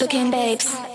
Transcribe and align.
looking 0.00 0.30
babes. 0.30 0.87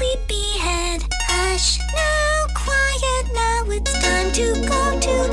sleepy 0.00 0.58
head. 0.58 1.02
Hush 1.28 1.78
now, 1.94 2.46
quiet 2.56 3.24
now, 3.34 3.76
it's 3.76 3.92
time 4.00 4.32
to 4.32 4.46
go 4.66 4.82
to 4.98 5.29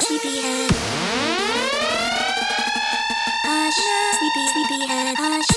sleepyhead. 0.00 0.70
Hush, 3.44 3.80
sleepy. 4.18 4.86
Hush. 4.88 5.51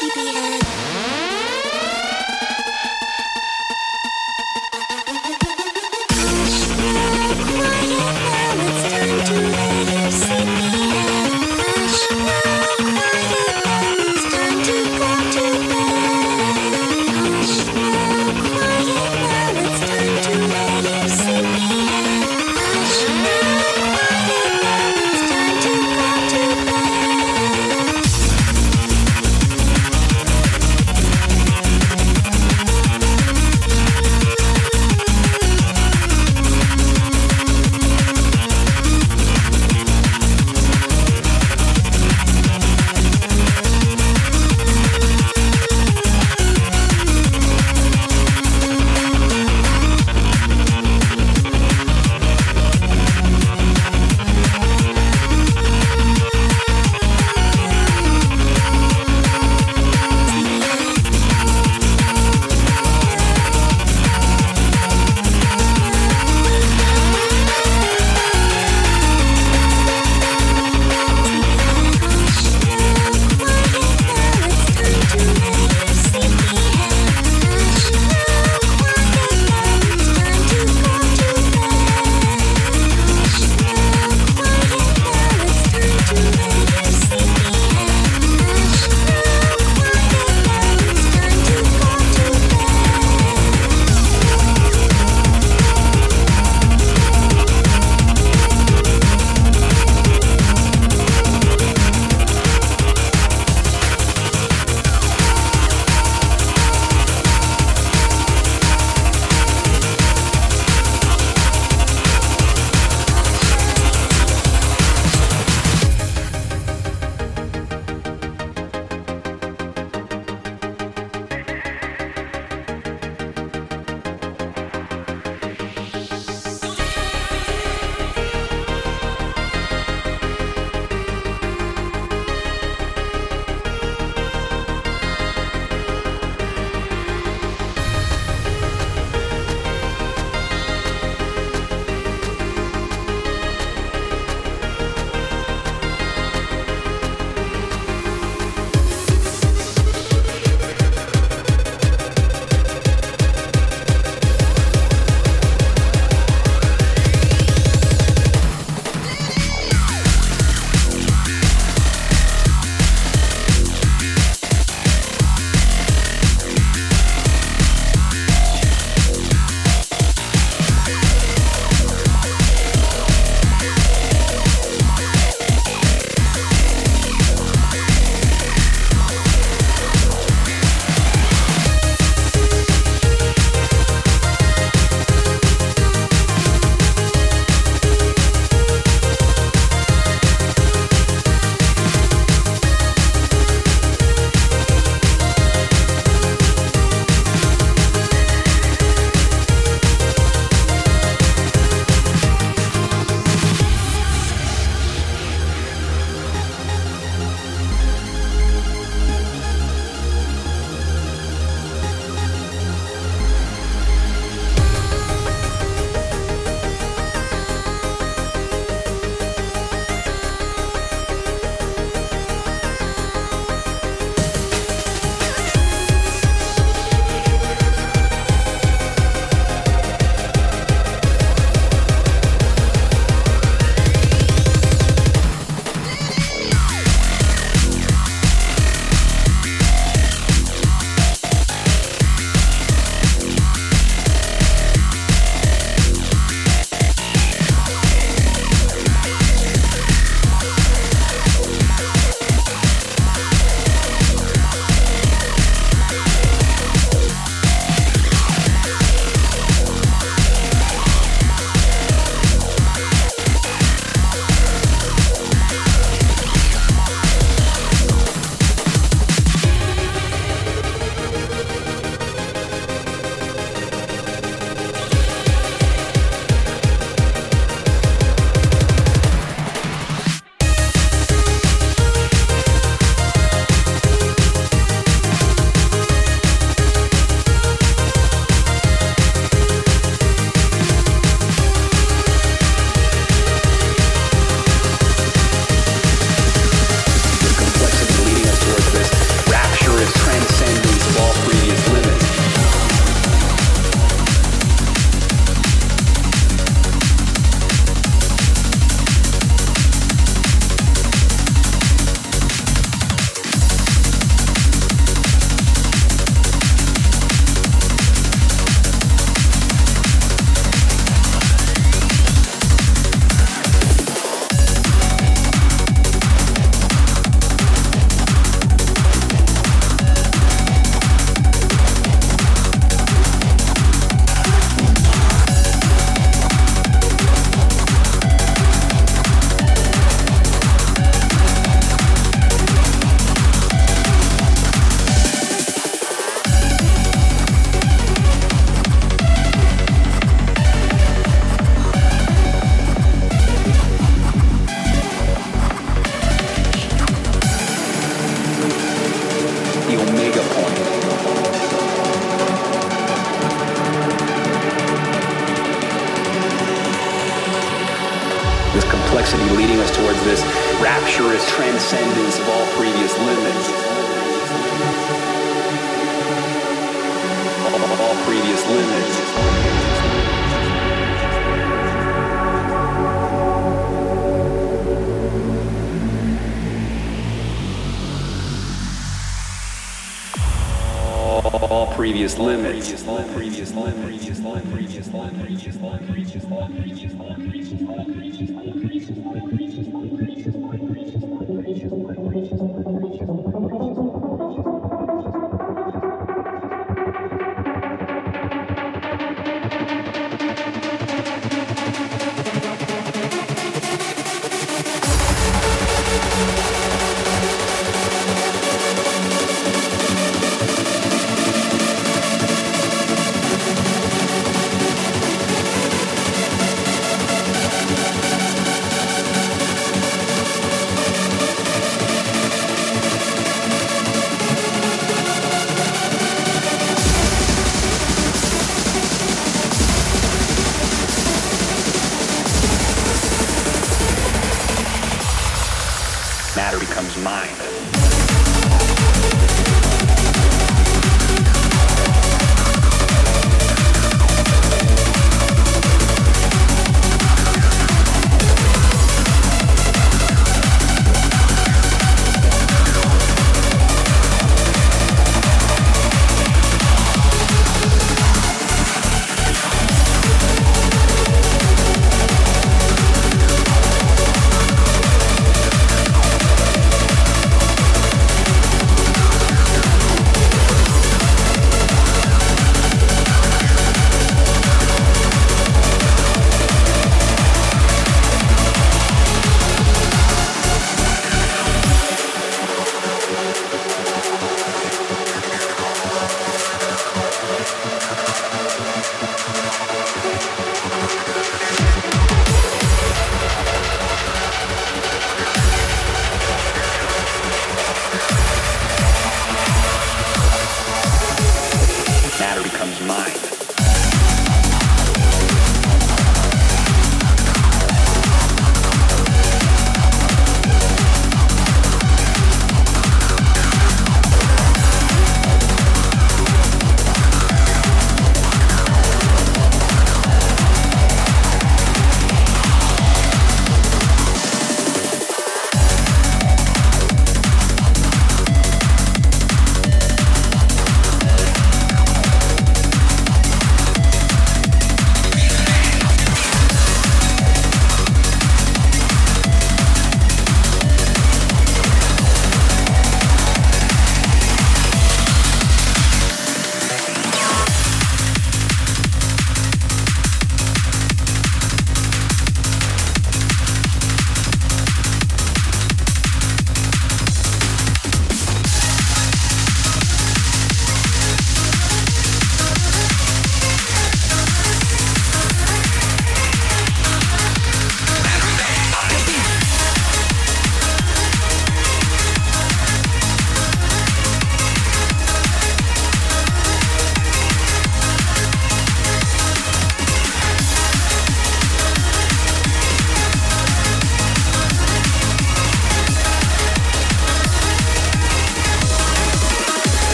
all 391.56 391.68
previous 391.68 392.18
limits. 392.18 392.84